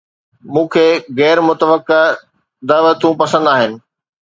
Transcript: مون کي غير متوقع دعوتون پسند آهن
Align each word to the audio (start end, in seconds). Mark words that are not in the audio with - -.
مون 0.53 0.65
کي 0.73 0.87
غير 1.19 1.37
متوقع 1.49 2.01
دعوتون 2.69 3.13
پسند 3.21 3.45
آهن 3.53 3.71